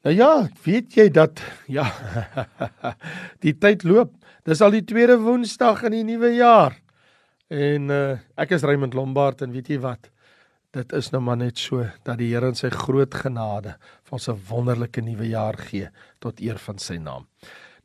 [0.00, 1.42] Nou ja, weet jy dat
[1.76, 1.84] ja
[3.44, 4.14] die tyd loop.
[4.48, 6.78] Dis al die tweede Woensdag in die nuwe jaar.
[7.52, 10.08] En uh ek is Raymond Lombard en weet jy wat?
[10.72, 13.74] Dit is nou maar net so dat die Here in sy groot genade
[14.06, 15.90] vir ons 'n wonderlike nuwe jaar gee
[16.20, 17.26] tot eer van sy naam.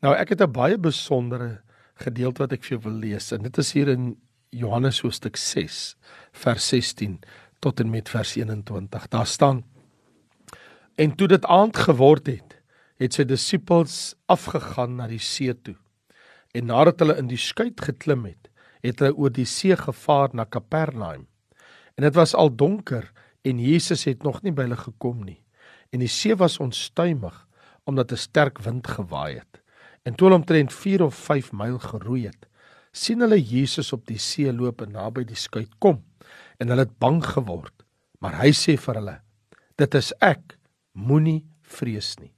[0.02, 1.62] Nou ek het 'n baie besondere
[2.00, 4.16] gedeelte wat ek vir jou wil lees en dit is hier in
[4.52, 5.96] Johannes hoofstuk 6
[6.32, 7.20] vers 16
[7.60, 9.08] tot en met vers 21.
[9.10, 9.64] Daar staan
[10.96, 12.56] En toe dit aand geword het,
[13.04, 15.76] het sy disippels afgegaan na die see toe.
[16.56, 18.48] En nadat hulle in die skuit geklim het,
[18.86, 21.26] het hulle oor die see gevaar na Kapernaum.
[22.00, 23.10] En dit was al donker
[23.44, 25.42] en Jesus het nog nie by hulle gekom nie.
[25.92, 27.44] En die see was onstuimig
[27.84, 29.62] omdat 'n sterk wind gewaaai het.
[30.04, 32.48] En toe hulle omtrent 4 of 5 myl geroei het,
[32.92, 36.04] sien hulle Jesus op die see loop en naby die skuit kom.
[36.58, 37.84] En hulle het bang geword.
[38.20, 39.22] Maar hy sê vir hulle:
[39.76, 40.58] "Dit is ek."
[40.96, 42.32] Moenie vrees nie.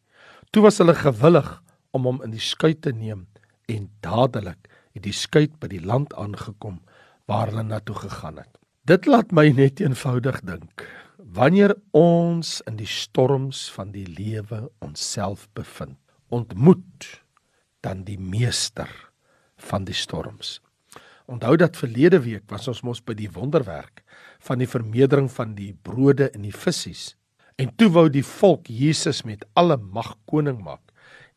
[0.51, 1.49] Toe was hulle gewillig
[1.95, 3.25] om hom in die skuit te neem
[3.71, 6.79] en dadelik het die skuit by die land aangekom
[7.29, 8.53] waar hulle na toe gegaan het.
[8.87, 10.85] Dit laat my net eenvoudig dink.
[11.17, 15.97] Wanneer ons in die storms van die lewe onsself bevind,
[16.31, 17.09] ontmoet
[17.83, 18.89] dan die meester
[19.69, 20.57] van die storms.
[21.27, 24.05] Onthou dat verlede week was ons mos by die wonderwerk
[24.47, 26.93] van die vermeerdering van die brode en die visse
[27.57, 30.83] En toe wou die volk Jesus met alle mag koning maak.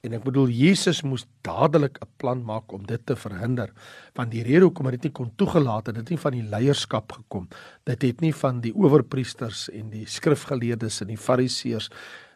[0.05, 3.73] En ek bedoel Jesus moes dadelik 'n plan maak om dit te verhinder.
[4.15, 7.49] Want die rede hoekom dit nie kon toegelaat het, dit nie van die leierskap gekom.
[7.85, 11.91] Dit het nie van die owerpriesters en die skrifgeleerdes en die fariseërs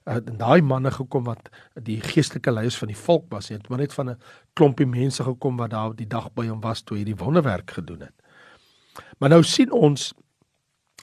[0.04, 3.48] uh, en daai manne gekom wat die geestelike leiers van die volk was.
[3.48, 4.18] Dit het maar net van 'n
[4.54, 8.00] klompie mense gekom wat daar die dag by hom was toe hy die wonderwerk gedoen
[8.00, 8.14] het.
[9.18, 10.14] Maar nou sien ons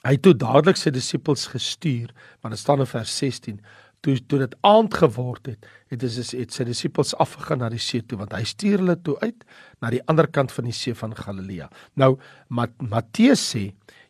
[0.02, 2.10] Hy het toe dadelik sy disippels gestuur,
[2.42, 3.60] want dit staan in vers 16,
[4.02, 8.02] toe toe dit aand geword het, het hy het sy disippels afgegaan na die see
[8.02, 9.44] toe, want hy stuur hulle toe uit
[9.82, 11.68] na die ander kant van die see van Galilea.
[11.94, 12.16] Nou
[12.50, 13.68] Mat Matteus sê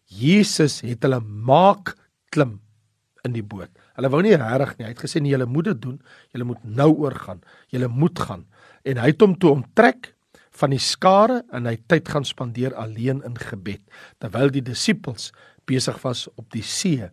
[0.09, 1.93] Jesus het hulle maak
[2.33, 2.59] klim
[3.27, 3.71] in die boot.
[3.97, 4.87] Hulle wou nie regtig nie.
[4.89, 6.01] Hy het gesê nee, julle moet dit doen.
[6.33, 7.45] Julle moet nou oorgaan.
[7.73, 8.47] Julle moet gaan.
[8.89, 10.11] En hy het hom toe onttrek
[10.61, 13.81] van die skare en hy tyd gaan spandeer alleen in gebed
[14.21, 15.31] terwyl die disippels
[15.69, 17.09] besig was op die see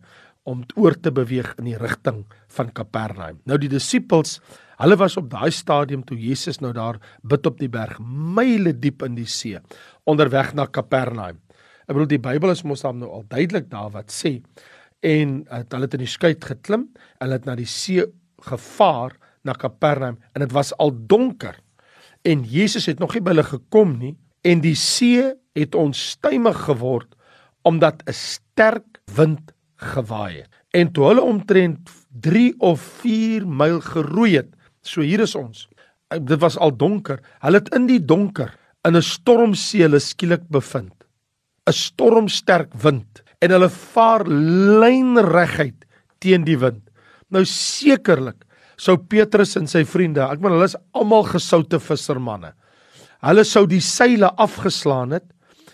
[0.48, 2.24] om oor te beweeg in die rigting
[2.56, 3.40] van Kapernaum.
[3.48, 4.38] Nou die disippels,
[4.80, 9.04] hulle was op daai stadium toe Jesus nou daar bid op die berg, myle diep
[9.06, 9.60] in die see,
[10.08, 11.38] onderweg na Kapernaum.
[11.86, 14.38] Ek bedoel die Bybel is mos dan nou al duidelik daar wat sê
[15.04, 16.86] en het, hulle het in die skuit geklim,
[17.20, 18.04] hulle het na die see
[18.46, 21.56] gevaar na Kapernaum en dit was al donker.
[22.24, 25.24] En Jesus het nog nie by hulle gekom nie en die see
[25.56, 27.16] het onstuimig geword
[27.62, 30.50] omdat 'n sterk wind gewaai het.
[30.70, 31.90] En toe hulle omtrent
[32.20, 35.68] 3 of 4 myl geroei het, so hier is ons.
[36.08, 37.20] Dit was al donker.
[37.40, 38.54] Hulle het in die donker
[38.84, 40.94] in 'n stormsee hulle skielik bevind.
[41.66, 45.84] 'n Stormsterk wind en hulle vaar lynreguit
[46.18, 46.82] teen die wind.
[47.30, 48.44] Nou sekerlik
[48.76, 52.54] sou Petrus en sy vriende, ek bedoel hulle is almal gesoute vissermanne.
[53.20, 55.26] Hulle sou die seile afgeslaan het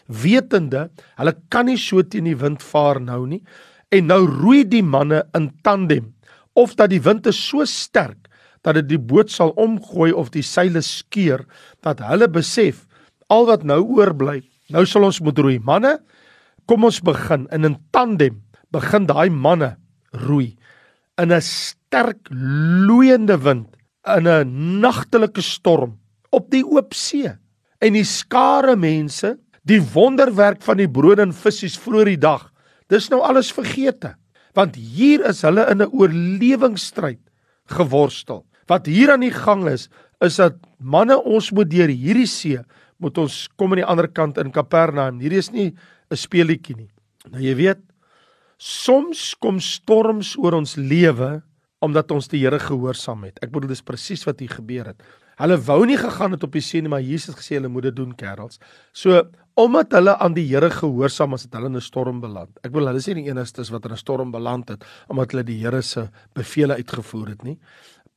[0.06, 3.43] wetende hulle kan nie so teen die wind vaar nou nie
[3.91, 6.12] en nou roei die manne in tandem
[6.55, 8.27] of dat die wind is so sterk
[8.66, 11.45] dat dit die boot sal omgooi of die seile skeur
[11.87, 12.87] dat hulle besef
[13.31, 14.41] al wat nou oorbly
[14.75, 15.59] nou sal ons moet roei.
[15.62, 15.99] Manne
[16.66, 19.77] kom ons begin in 'n tandem begin daai manne
[20.12, 20.56] roei.
[21.19, 23.77] In 'n sterk loeiende wind
[24.16, 25.99] in 'n nagtelike storm
[26.31, 27.31] op die oop see.
[27.81, 32.50] En die skare mense die wonderwerk van die brood en visse vroeër die dag.
[32.88, 34.15] Dis nou alles vergete.
[34.54, 37.21] Want hier is hulle in 'n oorlewingsstryd
[37.66, 38.47] geworstel.
[38.66, 39.88] Wat hier aan die gang is,
[40.21, 42.59] is dat manne ons moet deur hierdie see
[43.03, 45.21] moet ons kom aan die ander kant in Kapernaum.
[45.21, 45.75] Hierdie is nie
[46.10, 46.91] 'n speelietjie nie.
[47.31, 47.81] Nou jy weet,
[48.59, 51.43] soms kom storms oor ons lewe
[51.81, 53.38] omdat ons die Here gehoorsaam het.
[53.43, 55.03] Ek bedoel dis presies wat hier gebeur het.
[55.36, 57.97] Hulle wou nie gegaan het op die see nie, maar Jesus gesê hulle moet dit
[57.97, 58.59] doen, kerels.
[58.92, 62.51] So omdat hulle aan die Here gehoorsaam was, het hulle in 'n storm beland.
[62.63, 65.45] Ek bedoel hulle is nie die enigstes wat in 'n storm beland het omdat hulle
[65.45, 67.59] die Here se beveel uitgevoer het nie.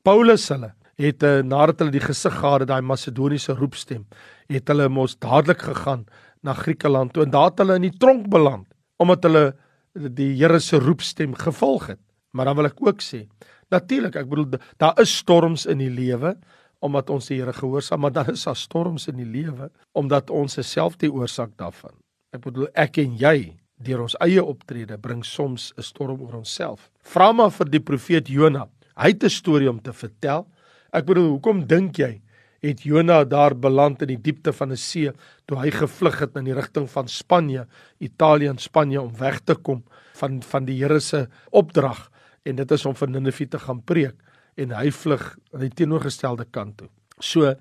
[0.02, 4.06] Paulus hulle het uh, nadat hulle die gesig gehad het, daai Macedoniese roepstem,
[4.48, 6.04] het hulle mos dadelik gegaan
[6.42, 8.66] na Griekeland toe en daar het hulle in die tronk beland
[8.98, 9.54] omdat hulle
[9.94, 12.00] die Here se roepstem gevolg het.
[12.32, 13.26] Maar dan wil ek ook sê,
[13.70, 16.36] natuurlik, ek bedoel daar is storms in die lewe
[16.80, 20.58] omdat ons die Here gehoorsaam, maar dan is daar storms in die lewe omdat ons
[20.62, 21.94] self die oorsaak daarvan.
[22.32, 26.90] Ek bedoel ek en jy deur ons eie optrede bring soms 'n storm oor onsself.
[27.02, 28.68] Vra maar vir die profeet Jona
[29.00, 30.46] Hy het 'n storie om te vertel.
[30.92, 32.20] Ek bedoel, hoekom dink jy
[32.60, 35.12] het Jona daar beland in die diepte van 'n die see
[35.46, 37.66] toe hy gevlug het in die rigting van Spanje,
[37.98, 39.84] Italië en Spanje om weg te kom
[40.14, 42.10] van van die Here se opdrag
[42.44, 44.14] en dit is om vir Ninive te gaan preek
[44.60, 45.22] en hy vlug
[45.54, 46.88] aan die teenoorgestelde kant toe.
[47.20, 47.54] So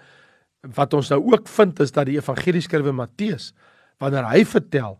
[0.75, 3.53] wat ons nou ook vind is dat die evangelieskrywer Matteus
[3.99, 4.97] wanneer hy vertel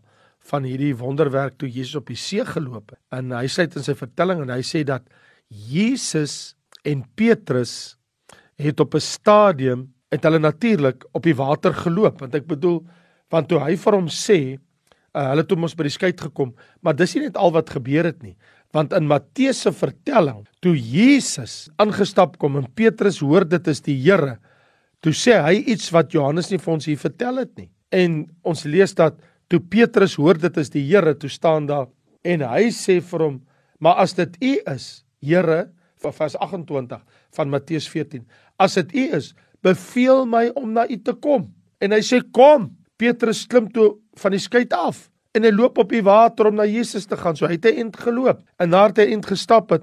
[0.50, 3.00] van hierdie wonderwerk toe Jesus op die see geloop het.
[3.12, 5.04] En hy sê dit in sy vertelling en hy sê dat
[5.50, 6.54] Jesus
[6.88, 7.96] en Petrus
[8.60, 12.80] het op 'n stadium het hulle natuurlik op die water geloop want ek bedoel
[13.30, 14.58] want toe hy vir hom sê
[15.14, 18.04] uh, hulle toe mos by die skei gekom maar dis nie net al wat gebeur
[18.10, 18.36] het nie
[18.74, 23.98] want in Matteus se vertelling toe Jesus aangestap kom en Petrus hoor dit is die
[24.02, 24.38] Here
[25.00, 28.64] toe sê hy iets wat Johannes nie vir ons hier vertel het nie en ons
[28.70, 29.18] lees dat
[29.50, 31.88] Toe Petrus hoor dit is die Here, toe staan daar
[32.22, 33.40] en hy sê vir hom:
[33.80, 35.70] "Maar as dit U is, Here,
[36.00, 37.00] vers 28
[37.36, 38.26] van Matteus 14,
[38.58, 42.76] as dit U is, beveel my om na U te kom." En hy sê: "Kom."
[42.96, 46.66] Petrus klim toe van die skei af en hy loop op die water om na
[46.66, 47.36] Jesus te gaan.
[47.36, 49.82] So hy het 'n ent geloop en nadat hy ent gestap het,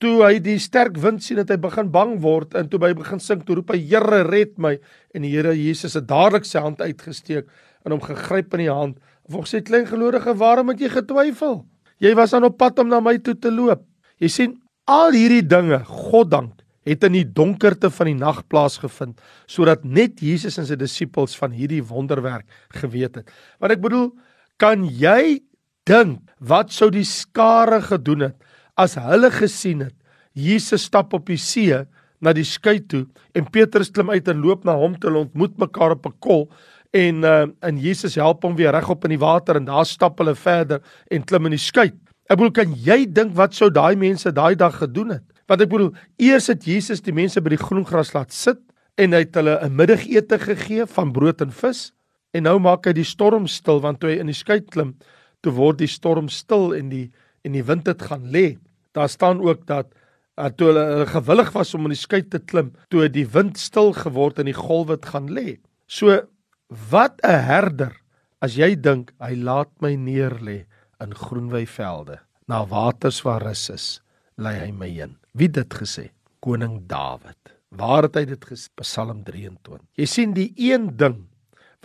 [0.00, 3.20] toe hy die sterk wind sien het hy begin bang word en toe hy begin
[3.20, 4.78] sink, toe roep hy: "Here, red my."
[5.14, 7.46] En die Here Jesus het dadelik sy hand uitgesteek
[7.84, 8.98] en hom gegryp in die hand.
[9.28, 11.66] Volgens sy klein gelowige, waarom het jy getwyfel?
[11.98, 13.82] Jy was aan op pad om na my toe te loop.
[14.18, 19.18] Jy sien, al hierdie dinge, God dank, het in die donkerte van die nag plaasgevind
[19.50, 22.46] sodat net Jesus en sy disippels van hierdie wonderwerk
[22.78, 23.32] geweet het.
[23.58, 24.12] Want ek bedoel,
[24.58, 25.40] kan jy
[25.86, 28.36] dink wat sou die skare gedoen het
[28.76, 29.96] as hulle gesien het
[30.36, 31.84] Jesus stap op die see
[32.20, 33.04] na die skei toe
[33.36, 36.48] en Petrus klim uit en loop na hom toe en ontmoet mekaar op 'n kol
[36.96, 40.34] en uh, en Jesus help hom weer regop in die water en daar stap hulle
[40.34, 41.90] verder en klim in die skei.
[42.26, 45.24] Ek bedoel kan jy dink wat sou daai mense daai dag gedoen het?
[45.46, 48.58] Want ek bedoel eers het Jesus die mense by die groen gras laat sit
[48.98, 51.92] en hy het hulle 'n middagete gegee van brood en vis
[52.36, 54.94] en nou maak hy die storm stil want toe hy in die skei klim,
[55.42, 57.08] toe word die storm stil en die
[57.46, 58.56] en die wind het gaan lê.
[58.96, 59.92] Daar staan ook dat
[60.34, 63.60] uh, toe hulle, hulle gewillig was om in die skei te klim, toe die wind
[63.60, 65.60] stil geword en die golwe het gaan lê.
[65.86, 66.24] So
[66.66, 67.94] Wat 'n herder
[68.42, 70.66] as jy dink hy laat my neer lê
[70.98, 72.18] in groenwyvelde
[72.50, 73.86] na waters waar rus is
[74.34, 76.10] lei hy my heen wie dit gesê?
[76.42, 77.38] Koning Dawid.
[77.70, 78.68] Waar het hy dit gesê?
[78.82, 81.28] Psalm 23 jy sien die een ding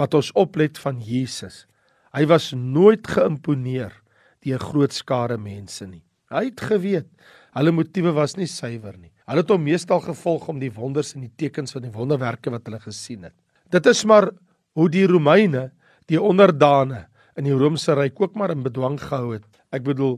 [0.01, 1.65] wat ons oplet van Jesus
[2.15, 3.93] hy was nooit geïmponeer
[4.45, 6.03] deur groot skare mense nie
[6.33, 7.09] hy het geweet
[7.57, 11.27] hulle motiewe was nie suiwer nie hulle het hom meestal gevolg om die wonders en
[11.27, 13.37] die tekens van die wonderwerke wat hulle gesien het
[13.71, 14.31] dit is maar
[14.75, 15.69] hoe die Romeine
[16.11, 17.05] die onderdane
[17.39, 19.45] in die Romeinse ryk ook maar in bedwang gehou het.
[19.71, 20.17] Ek bedoel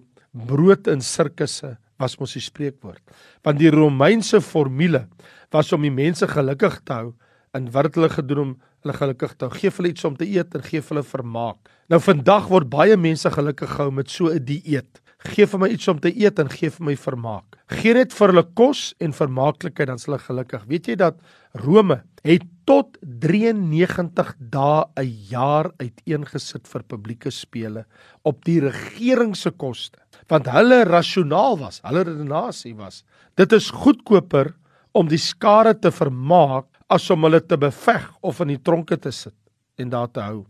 [0.50, 3.01] brood in sirkusse was mos die spreekwoord.
[3.45, 5.06] Want die Romeinse formule
[5.53, 7.12] was om die mense gelukkig te hou
[7.53, 9.50] en wat het hulle gedoen om hulle gelukkig hou?
[9.53, 11.71] Geef hulle iets om te eet en geef hulle vermaak.
[11.89, 15.01] Nou vandag word baie mense gelukkig gehou met so 'n dieet.
[15.24, 17.56] Geef vir my iets om te eet en geef my vermaak.
[17.68, 20.65] Geen net vir hulle kos en vermaaklikheid dan sal hulle gelukkig.
[20.68, 21.15] Weet jy dat
[21.53, 27.85] Rome het tot 93 dae 'n jaar uiteengesit vir publieke spele
[28.24, 30.00] op die regering se koste,
[30.30, 33.03] want hulle rasionaal was, hulle redenasie was.
[33.35, 34.53] Dit is goedkoper
[34.94, 39.11] om die skare te vermaak as om hulle te beveg of in die tronke te
[39.11, 39.35] sit
[39.80, 40.44] en daar te hou.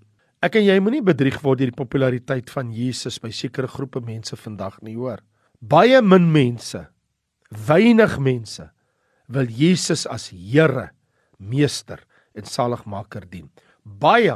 [0.43, 4.35] Ek en jy moenie bedrieg word deur die populariteit van Jesus by sekere groepe mense
[4.35, 5.21] vandag nie, hoor.
[5.63, 6.81] Baie min mense,
[7.47, 8.65] weinig mense
[9.31, 10.89] wil Jesus as Here,
[11.39, 12.03] Meester
[12.35, 13.47] en Saligmaker dien.
[13.83, 14.35] Baie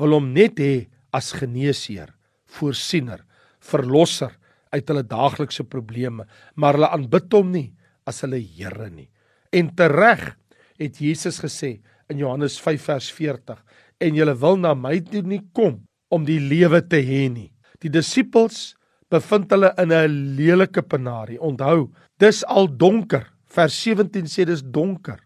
[0.00, 2.10] wil hom net hê as geneesheer,
[2.58, 3.22] voorsiener,
[3.62, 4.34] verlosser
[4.74, 6.26] uit hulle daaglikse probleme,
[6.58, 7.68] maar hulle aanbid hom nie
[8.10, 9.06] as hulle Here nie.
[9.54, 10.32] En tereg
[10.78, 11.78] het Jesus gesê
[12.10, 13.60] in Johannes 5 vers 40
[14.04, 17.50] en julle wil na my toe nie kom om die lewe te hê nie.
[17.82, 18.74] Die disippels
[19.12, 21.40] bevind hulle in 'n lelike penarie.
[21.40, 23.30] Onthou, dis al donker.
[23.46, 25.20] Vers 17 sê dis donker.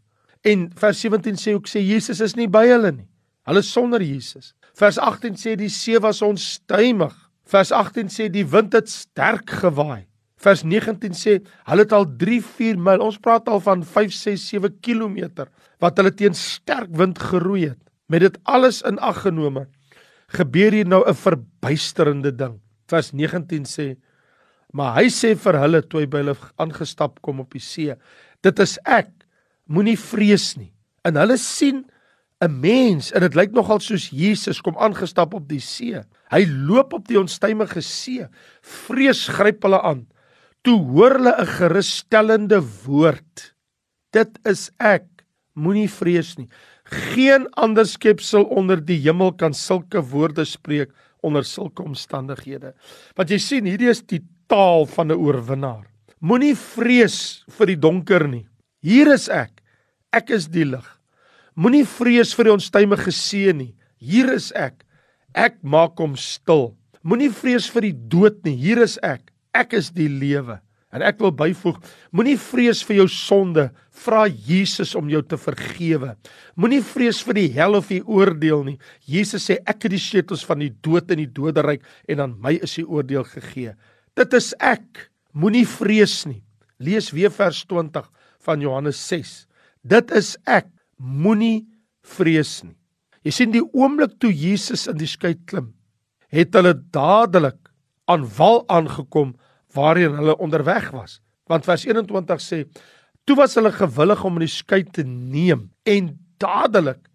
[0.45, 3.09] En vers 17 sê ook sê Jesus is nie by hulle nie.
[3.47, 4.55] Hulle sonder Jesus.
[4.75, 7.15] Vers 18 sê die see was onstuimig.
[7.45, 10.07] Vers 18 sê die wind het sterk gewaai.
[10.39, 13.03] Vers 19 sê hulle het al 3 4 myl.
[13.03, 15.49] Ons praat al van 5 6 7 km
[15.83, 17.81] wat hulle teen sterk wind geroei het.
[18.09, 19.67] Met dit alles in ag genome,
[20.33, 22.61] gebeur hier nou 'n verbuisterende ding.
[22.89, 23.97] Vers 19 sê:
[24.73, 27.95] "Maar hy sê vir hulle toe hy by hulle aangestap kom op die see:
[28.43, 29.11] Dit is ek.
[29.67, 30.73] Moenie vrees nie."
[31.05, 31.85] En hulle sien
[32.41, 36.01] 'n mens en dit lyk nogal soos Jesus kom aangestap op die see.
[36.31, 38.27] Hy loop op die onstuimige see.
[38.63, 40.07] Vrees gryp hulle aan.
[40.63, 43.55] Toe hoor hulle 'n gerusstellende woord.
[44.13, 45.07] Dit is ek.
[45.55, 46.49] Moenie vrees nie.
[46.85, 50.91] Geen ander skepsel onder die hemel kan sulke woorde spreek
[51.23, 52.75] onder sulke omstandighede.
[53.17, 55.87] Wat jy sien, hierdie is die taal van 'n oorwinnaar.
[56.21, 58.47] Moenie vrees vir die donker nie.
[58.83, 59.63] Hier is ek.
[60.13, 60.87] Ek is die lig.
[61.55, 63.75] Moenie vrees vir die onstuimige see nie.
[63.99, 64.85] Hier is ek.
[65.35, 66.77] Ek maak hom stil.
[67.03, 68.57] Moenie vrees vir die dood nie.
[68.57, 69.33] Hier is ek.
[69.59, 70.61] Ek is die lewe.
[70.89, 71.77] En ek wil byvoeg,
[72.17, 76.15] moenie vrees vir jou sonde, vra Jesus om jou te vergewe.
[76.57, 78.79] Moenie vrees vir die hel of die oordeel nie.
[79.05, 82.55] Jesus sê ek het die sleutels van die dood en die doderyk en aan my
[82.65, 83.75] is die oordeel gegee.
[84.17, 85.11] Dit is ek.
[85.37, 86.41] Moenie vrees nie.
[86.81, 88.09] Lees weer vers 20
[88.49, 89.35] van Johannes 6.
[89.85, 90.71] Dit is ek.
[90.97, 91.67] Moenie
[92.17, 92.79] vrees nie.
[93.27, 95.75] Jy sien die oomblik toe Jesus in die skei klim,
[96.33, 97.59] het hulle dadelik
[98.09, 99.35] aan wal aangekom
[99.75, 101.21] waarheen hulle onderweg was.
[101.49, 102.65] Want vers 21 sê:
[103.25, 107.09] "Toe was hulle gewillig om in die skei te neem en dadelik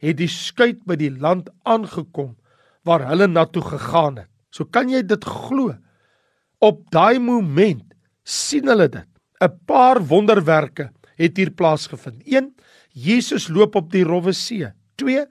[0.00, 2.36] het die skei by die land aangekom
[2.84, 5.74] waar hulle na toe gegaan het." So kan jy dit glo.
[6.60, 7.84] Op daai oomblik
[8.24, 9.06] sien hulle dit.
[9.40, 12.22] 'n Paar wonderwerke het hier plaasgevind.
[12.26, 12.54] 1
[12.92, 14.66] Jesus loop op die rowwe see.
[14.96, 15.26] 2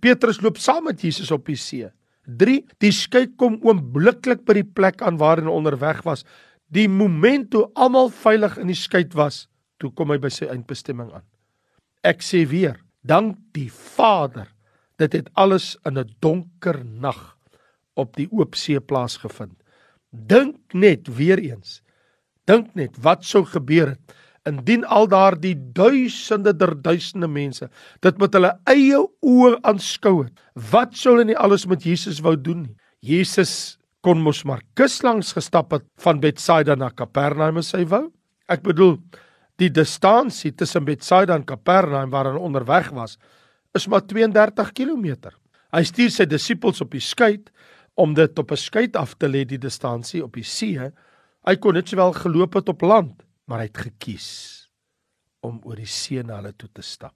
[0.00, 1.90] Petrus loop saam met Jesus op die see.
[2.26, 6.24] 3 Die skei kom oombliklik by die plek aan waar hulle onderweg was.
[6.72, 9.46] Die oomblik toe almal veilig in die skei was,
[9.78, 11.26] toe kom hy by sy eindbestemming aan.
[12.02, 14.48] Ek sê weer, dank die Vader.
[14.98, 17.36] Dit het alles in 'n donker nag
[17.94, 19.56] op die oop see plaasgevind.
[20.10, 21.82] Dink net weer eens.
[22.46, 24.14] Dink net wat sou gebeur het
[24.48, 27.68] indien al daardie duisende der duisende mense
[28.02, 30.34] dit met hulle eie oë aanskou het,
[30.72, 32.76] wat sou hulle nie alles met Jesus wou doen nie?
[33.02, 38.08] Jesus kon mos maar kuslangs gestap het van Betsaida na Kapernaum as hy wou.
[38.50, 38.96] Ek bedoel,
[39.62, 43.16] die distansie tussen Betsaida en Kapernaum waar hulle onderweg was,
[43.74, 45.30] is maar 32 km.
[45.72, 47.38] Hy stuur sy disippels op die skei
[47.94, 50.90] om dit op 'n skei af te lê die distansie op die see.
[51.46, 54.28] Hy kon net sowel geloop het op land maar hy het gekies
[55.42, 57.14] om oor die see na hulle toe te stap.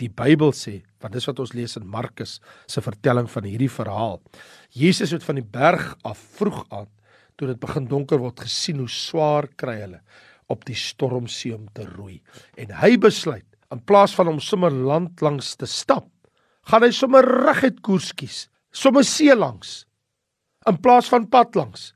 [0.00, 2.38] Die Bybel sê, want dis wat ons lees in Markus
[2.70, 4.18] se vertelling van hierdie verhaal.
[4.72, 6.88] Jesus het van die berg af vroeg aan,
[7.36, 10.00] toe dit begin donker word, gesien hoe swaar kry hulle
[10.52, 12.18] op die stormsee om te roei.
[12.60, 16.08] En hy besluit, in plaas van om sommer land langs te stap,
[16.68, 19.82] gaan hy sommer reguit koers kies, sommer see langs
[20.68, 21.90] in plaas van pad langs.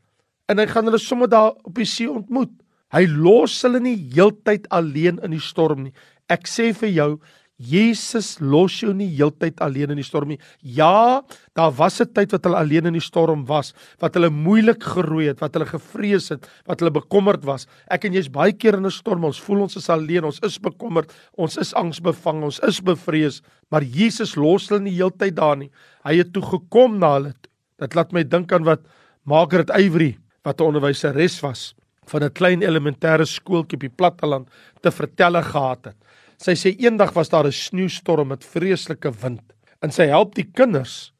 [0.50, 2.52] En hy gaan hulle sommer daar op die see ontmoet.
[2.94, 5.94] Hy los hulle nie heeltyd alleen in die storm nie.
[6.30, 7.10] Ek sê vir jou,
[7.56, 10.38] Jesus los jou nie heeltyd alleen in die storm nie.
[10.60, 11.22] Ja,
[11.56, 15.28] daar was 'n tyd wat hulle alleen in die storm was, wat hulle moeilik geroei
[15.28, 17.66] het, wat hulle gevrees het, wat hulle bekommerd was.
[17.88, 20.58] Ek en jy's baie keer in 'n storm, ons voel ons is alleen, ons is
[20.58, 25.70] bekommerd, ons is angsbevang, ons is bevrees, maar Jesus los hulle nie heeltyd daar nie.
[26.04, 27.34] Hy het toe gekom na hulle.
[27.78, 28.80] Dit laat my dink aan wat
[29.24, 31.74] Margaret Avery, wat 'n onderwyseres was,
[32.06, 34.48] van 'n klein elementêre skooltjie op die platteland
[34.82, 35.96] te vertelle gehad het.
[36.38, 41.12] Sy sê eendag was daar 'n sneeustorm met vreeslike wind en sy help die kinders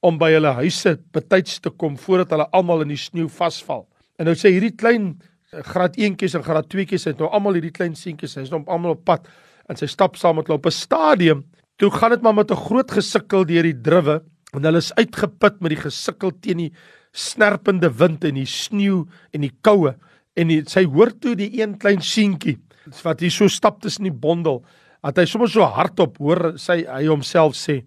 [0.00, 3.86] om by hulle huise betyds te kom voordat hulle almal in die sneeu vasval.
[4.18, 5.20] En nou sê hierdie klein
[5.52, 8.98] eh, graad 1tjies en graad 2tjies het nou almal hierdie klein seentjies, hy's nou almal
[8.98, 9.28] op pad
[9.68, 11.44] en sy stap saam met hulle op 'n stadium.
[11.78, 14.22] Toe gaan dit maar met 'n groot gesukkel deur die druwe
[14.54, 16.72] en hulle is uitgeput met die gesukkel teen die
[17.12, 19.94] snerpende wind en die sneeu en die koue
[20.36, 22.58] en die, sy hoor toe die een klein seentjie
[23.02, 24.62] wat hier so stap tussen die bondel
[25.04, 27.82] dat hy sommer so hardop hoor sy hy homself sê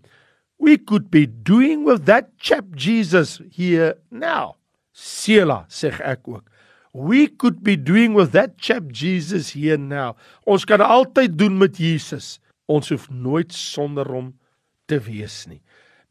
[0.60, 4.56] we could be doing with that chap Jesus here now.
[4.90, 6.50] Sela sê ek ook.
[6.94, 10.16] We could be doing with that chap Jesus here now.
[10.50, 12.40] Ons kan altyd doen met Jesus.
[12.66, 14.34] Ons hoef nooit sonder hom
[14.90, 15.62] te wees nie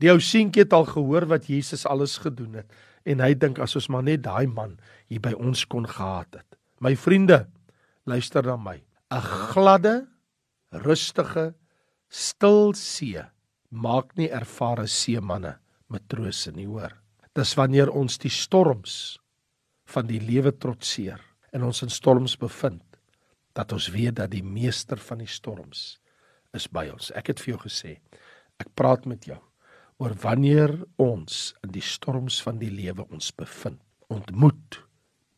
[0.03, 2.73] die ou seentjie het al gehoor wat Jesus alles gedoen het
[3.07, 4.77] en hy dink as ons maar net daai man
[5.09, 6.59] hier by ons kon gehad het.
[6.83, 7.47] My vriende,
[8.05, 8.83] luister na my.
[9.11, 10.07] 'n Gladde,
[10.73, 11.55] rustige,
[12.11, 13.23] stil see
[13.71, 15.57] maak nie ervare seemanne
[15.89, 16.93] matrose nie, hoor.
[17.35, 19.19] Dis wanneer ons die storms
[19.87, 21.21] van die lewe trotseer
[21.53, 22.83] en ons in storms bevind
[23.55, 25.99] dat ons weet dat die meester van die storms
[26.53, 27.13] is by ons.
[27.15, 27.99] Ek het vir jou gesê,
[28.59, 29.39] ek praat met jou
[29.97, 33.81] oor wanneer ons in die storms van die lewe ons bevind,
[34.13, 34.83] ontmoet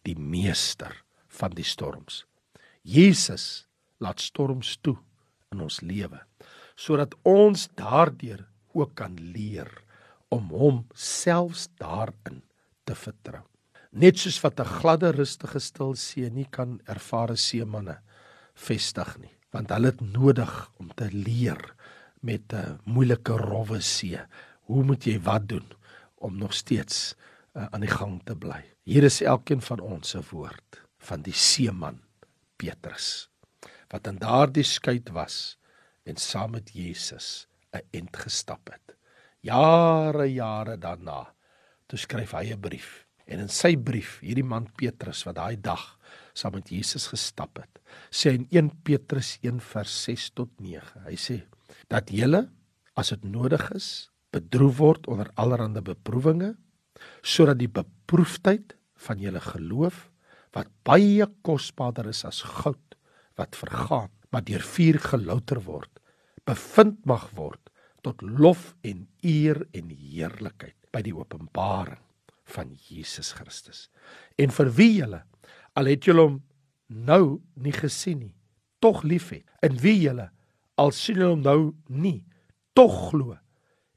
[0.05, 0.93] die meester
[1.39, 2.25] van die storms.
[2.83, 3.67] Jesus
[4.03, 4.97] laat storms toe
[5.53, 6.21] in ons lewe
[6.79, 9.67] sodat ons daardeur ook kan leer
[10.31, 12.43] om hom selfs daarin
[12.87, 13.43] te vertrou.
[13.91, 17.99] Net soos wat 'n gladde, rustige, stil see nie kan ervare seemanne
[18.55, 21.75] vestig nie, want hulle het nodig om te leer
[22.23, 24.19] met 'n moeilike rowwe see.
[24.69, 25.65] Hoe moet jy wat doen
[26.21, 27.15] om nog steeds
[27.57, 28.61] uh, aan die gang te bly?
[28.85, 32.03] Hier is elkeen van ons se woord van die seeman
[32.61, 33.29] Petrus
[33.89, 35.57] wat in daardie skuit was
[36.05, 38.97] en saam met Jesus 'n ent gestap het.
[39.41, 41.33] Jare jare daarna
[41.87, 45.99] toe skryf hy 'n brief en in sy brief hierdie man Petrus wat daai dag
[46.35, 47.81] saam met Jesus gestap het.
[48.11, 51.05] Sê in 1 Petrus 1 vers 6 tot 9.
[51.09, 51.47] Hy sê
[51.89, 52.51] dat julle
[52.95, 56.55] as dit nodig is, bedroef word onder allerlei beproewinge
[57.23, 58.75] sodat die beproefdheid
[59.07, 60.09] van julle geloof
[60.57, 62.97] wat baie kosbaarder is as goud
[63.39, 66.01] wat vergaan, maar deur vuur gelouter word,
[66.49, 67.71] bevind mag word
[68.03, 72.03] tot lof en eer en heerlikheid by die openbaring
[72.49, 73.87] van Jesus Christus.
[74.41, 75.23] En vir wie julle
[75.79, 76.39] al het julle hom
[76.89, 78.35] nou nie gesien nie,
[78.81, 79.45] tog liefhet.
[79.63, 80.31] In wie julle
[80.81, 82.25] al sien julle hom nou nie,
[82.75, 83.37] tog glo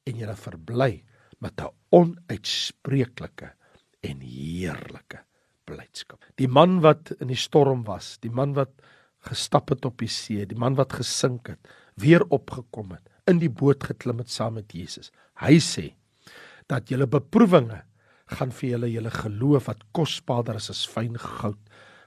[0.09, 1.03] en julle verbly
[1.41, 3.53] met 'n onuitspreeklike
[4.01, 5.21] en heerlike
[5.65, 6.23] blydskap.
[6.35, 8.71] Die man wat in die storm was, die man wat
[9.19, 13.49] gestap het op die see, die man wat gesink het, weer opgekom het, in die
[13.49, 15.11] boot geklim het saam met Jesus.
[15.41, 15.93] Hy sê
[16.67, 17.83] dat julle beproewinge
[18.25, 21.59] gaan vir julle julle geloof wat kosbaarder is as fyn goud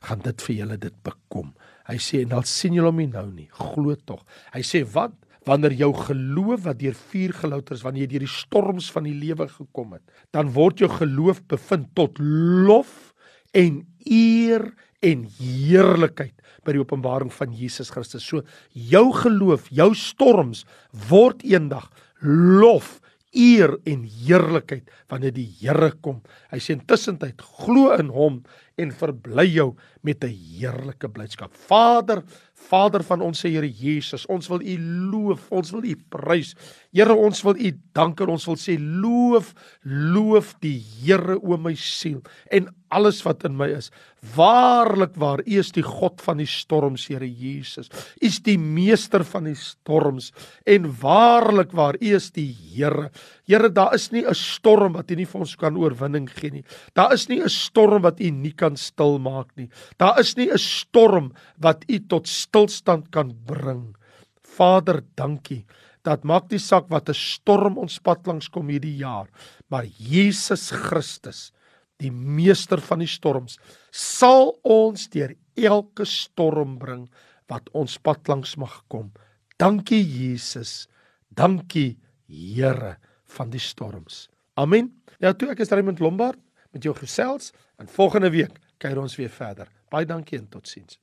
[0.05, 1.53] gaan dit vir julle dit bekom.
[1.89, 4.25] Hy sê en al sien julle hom nie nou nie, glo tog.
[4.53, 5.15] Hy sê wat
[5.49, 9.17] wanneer jou geloof wat deur vuur gelouter is, wanneer jy deur die storms van die
[9.17, 13.13] lewe gekom het, dan word jou geloof bevind tot lof
[13.55, 14.71] en eer
[15.05, 16.35] en heerlikheid
[16.65, 18.25] by die openbaring van Jesus Christus.
[18.25, 20.65] So jou geloof, jou storms
[21.11, 21.91] word eendag
[22.25, 22.99] lof
[23.35, 26.23] eer en heerlikheid wanneer die Here kom.
[26.53, 28.43] Hy sê intussen tyd glo in hom
[28.81, 31.55] en verbly jou met 'n heerlike blydskap.
[31.55, 32.23] Vader,
[32.55, 34.79] Vader van ons se Here Jesus, ons wil U
[35.11, 36.55] loof, ons wil U prys.
[36.93, 41.75] Here, ons wil U dank en ons wil sê loof, loof die Here o my
[41.75, 43.91] siel en alles wat in my is.
[44.37, 47.89] Waarlik waar U is die God van die storms, Here Jesus.
[47.91, 50.33] U is die meester van die storms
[50.65, 53.11] en waarlik waar U is die Here.
[53.45, 56.65] Here, daar is nie 'n storm wat U nie vir ons kan oorwinning gee nie.
[56.95, 59.69] Daar is nie 'n storm wat U nie kan stilmaak nie.
[59.99, 63.97] Daar is nie 'n storm wat U tot stilstand kan bring.
[64.43, 65.67] Vader, dankie.
[66.05, 69.29] Dat maak nie saak wat 'n storm ons pad langs kom hierdie jaar,
[69.69, 71.53] maar Jesus Christus,
[71.99, 73.59] die meester van die storms,
[73.91, 77.11] sal ons deur elke storm bring
[77.49, 79.13] wat ons pad langs mag kom.
[79.59, 80.89] Dankie Jesus.
[81.31, 82.97] Dankie Here
[83.35, 84.29] van die storms.
[84.61, 84.91] Amen.
[85.19, 86.39] Nou toe ek is Raymond Lombard
[86.75, 89.71] met jou gesels en volgende week kuier ons weer verder.
[89.91, 90.99] Baie dankie en totsiens.